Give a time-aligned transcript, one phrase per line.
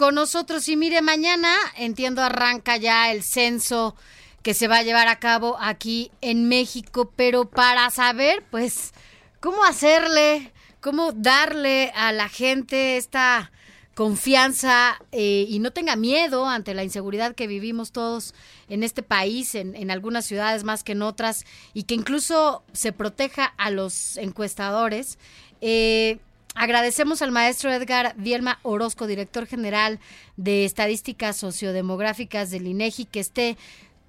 [0.00, 0.66] con nosotros.
[0.70, 3.94] Y mire, mañana, entiendo, arranca ya el censo
[4.42, 8.94] que se va a llevar a cabo aquí en México, pero para saber, pues,
[9.40, 13.52] cómo hacerle, cómo darle a la gente esta
[13.94, 18.32] confianza eh, y no tenga miedo ante la inseguridad que vivimos todos
[18.70, 21.44] en este país, en, en, algunas ciudades más que en otras,
[21.74, 25.18] y que incluso se proteja a los encuestadores.
[25.60, 26.20] Eh,
[26.62, 29.98] Agradecemos al maestro Edgar Dielma Orozco, director general
[30.36, 33.56] de Estadísticas Sociodemográficas del INEGI, que esté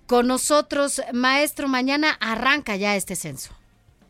[0.05, 1.01] con nosotros.
[1.13, 3.53] Maestro, mañana arranca ya este censo.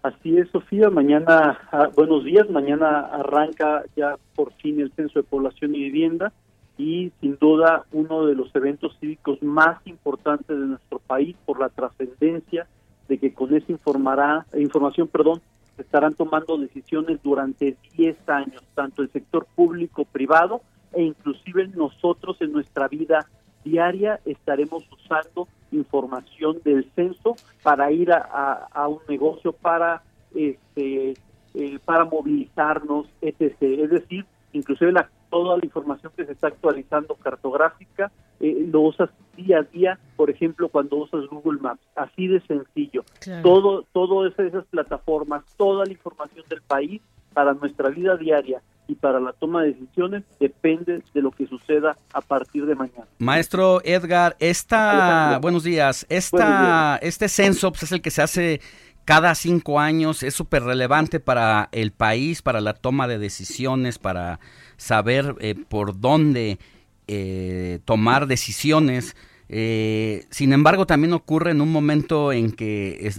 [0.01, 0.89] Así es, Sofía.
[0.89, 2.49] Mañana, ah, buenos días.
[2.49, 6.33] Mañana arranca ya por fin el censo de población y vivienda
[6.79, 11.69] y sin duda uno de los eventos cívicos más importantes de nuestro país por la
[11.69, 12.65] trascendencia
[13.07, 15.41] de que con esa informará, información, perdón,
[15.77, 20.61] estarán tomando decisiones durante 10 años, tanto el sector público, privado
[20.93, 23.27] e inclusive nosotros en nuestra vida
[23.63, 30.03] diaria estaremos usando información del censo para ir a, un negocio, para
[30.35, 31.13] este
[31.53, 33.55] eh, para movilizarnos, etc.
[33.61, 39.09] Es decir, inclusive la toda la información que se está actualizando cartográfica, eh, lo usas
[39.35, 43.03] día a día, por ejemplo, cuando usas Google Maps, así de sencillo.
[43.41, 47.01] Todo, todas esas plataformas, toda la información del país
[47.33, 51.95] para nuestra vida diaria y para la toma de decisiones depende de lo que suceda
[52.13, 53.05] a partir de mañana.
[53.19, 58.59] Maestro Edgar, esta, buenos días, esta, este censo pues, es el que se hace
[59.05, 64.39] cada cinco años, es súper relevante para el país, para la toma de decisiones, para
[64.77, 66.59] saber eh, por dónde
[67.07, 69.15] eh, tomar decisiones.
[69.49, 73.13] Eh, sin embargo, también ocurre en un momento en que,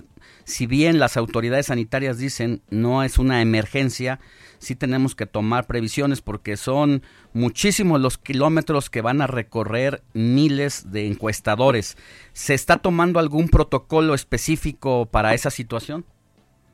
[0.44, 4.18] si bien las autoridades sanitarias dicen no es una emergencia,
[4.62, 7.02] sí tenemos que tomar previsiones porque son
[7.32, 11.96] muchísimos los kilómetros que van a recorrer miles de encuestadores.
[12.32, 16.04] ¿Se está tomando algún protocolo específico para esa situación?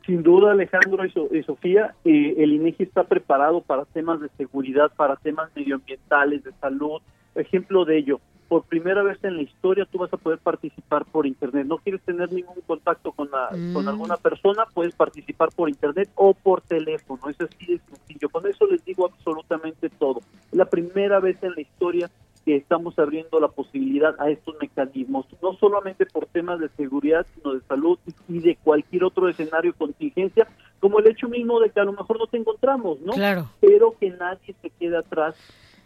[0.05, 5.17] Sin duda, Alejandro y, Sofía, eh, el INEGI está preparado para temas de seguridad, para
[5.17, 7.01] temas medioambientales, de salud.
[7.35, 11.27] Ejemplo de ello, por primera vez en la historia tú vas a poder participar por
[11.27, 11.67] internet.
[11.67, 13.89] No quieres tener ningún contacto con, la, con mm.
[13.89, 17.29] alguna persona, puedes participar por internet o por teléfono.
[17.29, 18.31] Es así de sencillo.
[18.31, 20.21] Con eso les digo absolutamente todo.
[20.51, 22.11] Es la primera vez en la historia
[22.47, 27.53] que estamos abriendo la posibilidad a estos mecanismos, no solamente por temas de seguridad, sino
[27.53, 30.49] de salud y de cualquier otro escenario de contingencia,
[30.81, 33.13] como el hecho mismo de que a lo mejor no te encontramos, ¿no?
[33.13, 33.51] Claro.
[33.61, 35.37] Pero que nadie se quede atrás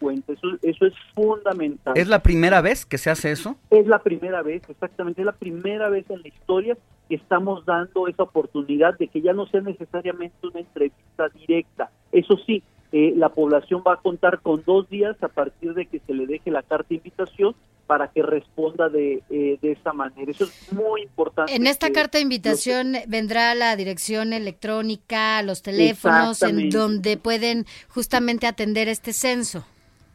[0.03, 0.33] cuenta.
[0.33, 1.93] Eso, eso es fundamental.
[1.97, 3.55] ¿Es la primera vez que se hace eso?
[3.69, 5.21] Es la primera vez, exactamente.
[5.21, 6.77] Es la primera vez en la historia
[7.07, 11.89] que estamos dando esa oportunidad de que ya no sea necesariamente una entrevista directa.
[12.11, 12.61] Eso sí,
[12.91, 16.27] eh, la población va a contar con dos días a partir de que se le
[16.27, 17.55] deje la carta de invitación
[17.87, 20.31] para que responda de, eh, de esa manera.
[20.31, 21.53] Eso es muy importante.
[21.53, 28.47] En esta carta de invitación vendrá la dirección electrónica, los teléfonos, en donde pueden justamente
[28.47, 29.65] atender este censo.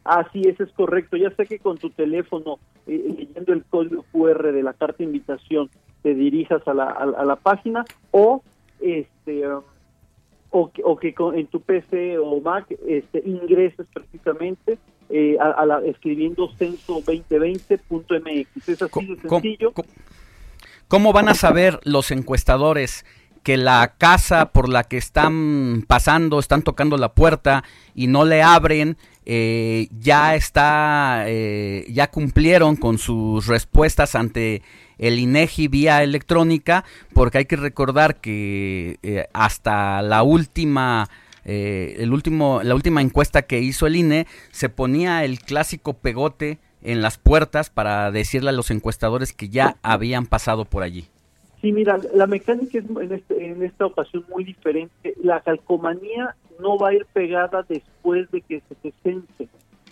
[0.03, 1.17] Así es, es correcto.
[1.17, 5.05] Ya sé que con tu teléfono, eh, leyendo el código QR de la carta de
[5.05, 5.69] invitación,
[6.01, 8.41] te dirijas a la, a la página o
[8.79, 9.43] este
[10.51, 14.79] o que, o que en tu PC o Mac este, ingreses precisamente
[15.09, 18.69] eh, a, la, escribiendo censo2020.mx.
[18.69, 19.73] Es así de sencillo.
[20.87, 23.05] ¿Cómo van a saber los encuestadores
[23.43, 27.63] que la casa por la que están pasando, están tocando la puerta
[27.93, 28.97] y no le abren,
[29.31, 34.63] eh, ya está, eh, ya cumplieron con sus respuestas ante
[34.97, 36.83] el INEGI vía electrónica,
[37.13, 41.07] porque hay que recordar que eh, hasta la última
[41.45, 46.57] eh, el último, la última encuesta que hizo el INE se ponía el clásico pegote
[46.81, 51.07] en las puertas para decirle a los encuestadores que ya habían pasado por allí.
[51.61, 55.15] Sí, mira, la mecánica es en, este, en esta ocasión muy diferente.
[55.21, 59.49] La calcomanía no va a ir pegada después de que se cense,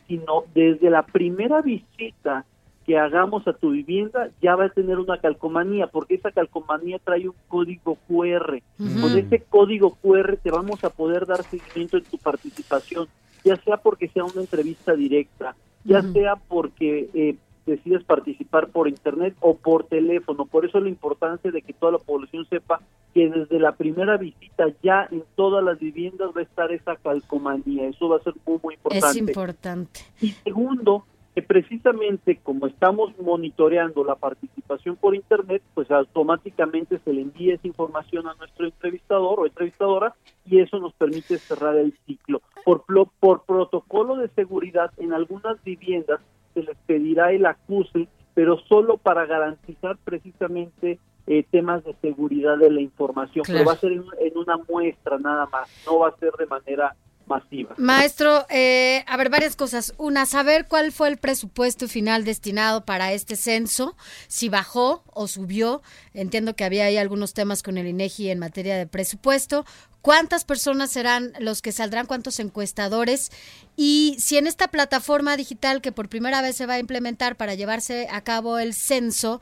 [0.07, 2.45] sino desde la primera visita
[2.85, 7.27] que hagamos a tu vivienda ya va a tener una calcomanía, porque esa calcomanía trae
[7.27, 8.61] un código QR.
[8.77, 13.09] Con ese código QR te vamos a poder dar seguimiento en tu participación,
[13.43, 15.53] ya sea porque sea una entrevista directa,
[15.83, 17.35] ya sea porque eh,
[17.67, 20.45] decides participar por internet o por teléfono.
[20.45, 22.81] Por eso la importancia de que toda la población sepa
[23.13, 27.87] que desde la primera visita ya en todas las viviendas va a estar esa calcomanía.
[27.87, 29.07] Eso va a ser muy, muy importante.
[29.07, 29.99] Es importante.
[30.21, 31.05] Y segundo,
[31.37, 37.67] que precisamente como estamos monitoreando la participación por Internet, pues automáticamente se le envía esa
[37.67, 40.15] información a nuestro entrevistador o entrevistadora
[40.47, 42.41] y eso nos permite cerrar el ciclo.
[42.65, 42.85] Por,
[43.19, 46.21] por protocolo de seguridad, en algunas viviendas
[46.57, 52.71] se les pedirá el acuse, pero solo para garantizar precisamente eh, temas de seguridad de
[52.71, 56.15] la información, pero va a ser en, en una muestra nada más, no va a
[56.17, 56.95] ser de manera
[57.27, 57.75] masiva.
[57.77, 59.93] Maestro, eh, a ver, varias cosas.
[59.97, 63.95] Una, saber cuál fue el presupuesto final destinado para este censo,
[64.27, 65.81] si bajó o subió.
[66.13, 69.65] Entiendo que había ahí algunos temas con el INEGI en materia de presupuesto.
[70.07, 72.05] ¿Cuántas personas serán los que saldrán?
[72.05, 73.29] ¿Cuántos encuestadores?
[73.75, 77.55] Y si en esta plataforma digital que por primera vez se va a implementar para
[77.55, 79.41] llevarse a cabo el censo,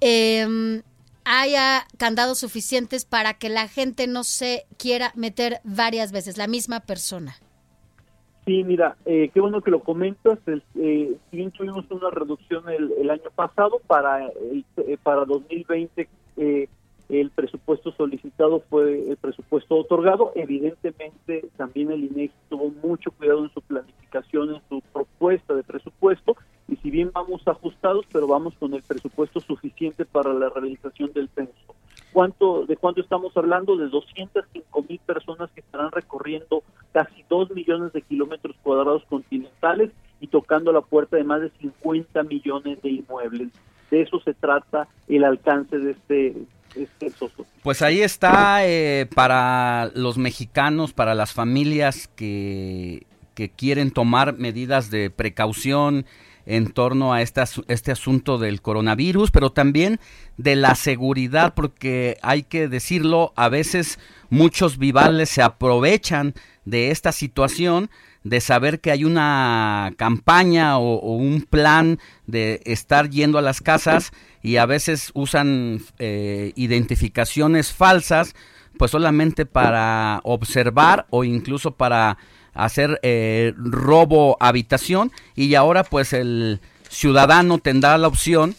[0.00, 0.80] eh,
[1.26, 6.80] haya candados suficientes para que la gente no se quiera meter varias veces, la misma
[6.80, 7.34] persona.
[8.46, 10.38] Sí, mira, eh, qué bueno que lo comentas.
[10.76, 11.18] eh,
[11.58, 16.08] tuvimos una reducción el, año pasado, para eh, para 2020
[16.38, 16.68] eh,
[17.08, 20.32] el presupuesto solicitado fue el presupuesto otorgado.
[20.34, 26.36] Evidentemente, también el INEGI tuvo mucho cuidado en su planificación, en su propuesta de presupuesto,
[26.68, 31.28] y si bien vamos ajustados, pero vamos con el presupuesto suficiente para la realización del
[31.28, 31.74] censo.
[32.12, 33.76] ¿Cuánto, ¿De cuánto estamos hablando?
[33.76, 36.62] De 205 mil personas que estarán recorriendo
[36.92, 42.22] casi 2 millones de kilómetros cuadrados continentales y tocando la puerta de más de 50
[42.24, 43.52] millones de inmuebles.
[43.90, 46.34] De eso se trata el alcance de este
[47.62, 54.90] pues ahí está eh, para los mexicanos, para las familias que, que quieren tomar medidas
[54.90, 56.06] de precaución,
[56.46, 59.98] en torno a este, este asunto del coronavirus, pero también
[60.36, 63.98] de la seguridad, porque hay que decirlo, a veces
[64.30, 66.34] muchos vivales se aprovechan
[66.64, 67.90] de esta situación
[68.28, 74.10] de saber que hay una campaña o, un plan de estar yendo a las casas
[74.42, 78.34] y a veces usan eh, identificaciones falsas
[78.78, 82.18] pues solamente para observar o incluso para
[82.52, 88.56] hacer eh, robo habitación y ahora pues el ciudadano tendrá la opción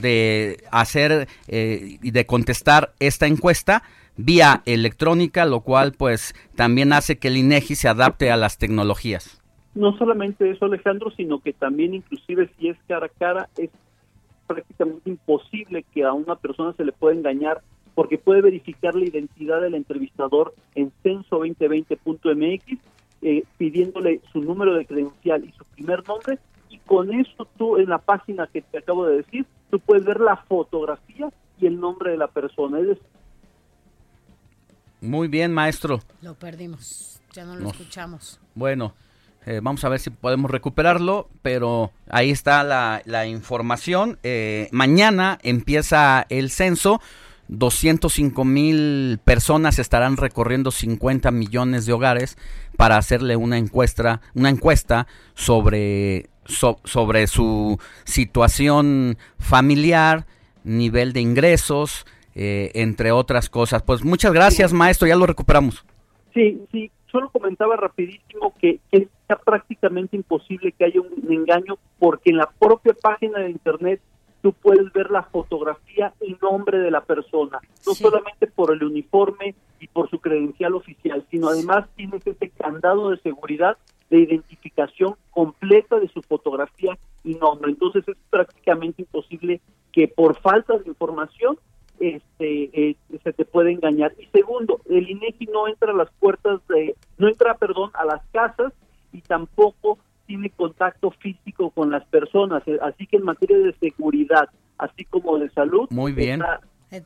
[0.00, 3.82] de hacer eh, y de contestar esta encuesta
[4.24, 9.40] vía electrónica, lo cual pues también hace que el INEGI se adapte a las tecnologías.
[9.74, 13.70] No solamente eso, Alejandro, sino que también inclusive si es cara a cara es
[14.46, 17.62] prácticamente imposible que a una persona se le pueda engañar
[17.94, 22.78] porque puede verificar la identidad del entrevistador en censo2020.mx
[23.22, 26.38] eh, pidiéndole su número de credencial y su primer nombre
[26.68, 30.20] y con eso tú en la página que te acabo de decir, tú puedes ver
[30.20, 31.28] la fotografía
[31.60, 32.78] y el nombre de la persona.
[35.00, 36.00] Muy bien, maestro.
[36.22, 38.38] Lo perdimos, ya no lo escuchamos.
[38.54, 38.94] Bueno,
[39.46, 44.18] eh, vamos a ver si podemos recuperarlo, pero ahí está la, la información.
[44.22, 47.00] Eh, mañana empieza el censo.
[47.48, 52.38] 205 mil personas estarán recorriendo 50 millones de hogares
[52.76, 60.26] para hacerle una encuesta, una encuesta sobre, sobre su situación familiar,
[60.62, 63.82] nivel de ingresos, eh, entre otras cosas.
[63.82, 65.84] Pues muchas gracias, maestro, ya lo recuperamos.
[66.34, 69.08] Sí, sí, solo comentaba rapidísimo que es
[69.44, 74.00] prácticamente imposible que haya un engaño porque en la propia página de internet
[74.42, 79.54] tú puedes ver la fotografía y nombre de la persona, no solamente por el uniforme
[79.78, 83.76] y por su credencial oficial, sino además tienes ese candado de seguridad
[84.08, 87.70] de identificación completa de su fotografía y nombre.
[87.70, 89.60] Entonces es prácticamente imposible
[89.92, 91.58] que por falta de información
[92.40, 94.12] este eh, se te pueda engañar.
[94.18, 98.22] Y segundo, el INEGI no entra a las puertas de, no entra, perdón, a las
[98.32, 98.72] casas
[99.12, 105.04] y tampoco tiene contacto físico con las personas, así que en materia de seguridad, así
[105.04, 106.42] como de salud, muy bien.
[106.42, 106.44] Eh,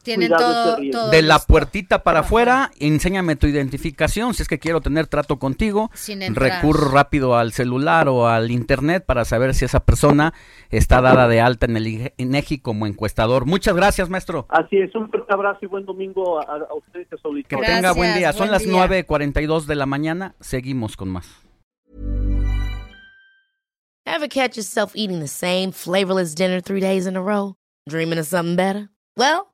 [0.02, 0.76] tiene todo,
[1.10, 5.90] de la puertita para afuera, enséñame tu identificación, si es que quiero tener trato contigo,
[6.32, 10.32] recurro rápido al celular o al internet para saber si esa persona
[10.70, 13.46] está dada de alta en el INEGI como encuestador.
[13.46, 14.46] Muchas gracias, maestro.
[14.48, 18.32] Así es, un fuerte abrazo y buen domingo a, ustedes, a Que tenga buen día.
[18.32, 21.44] Son las 9.42 de la mañana, seguimos con más.
[24.06, 27.54] Ever catch yourself eating the same flavorless dinner three days in a row?
[27.88, 28.90] Dreaming of something better?
[29.16, 29.53] Well,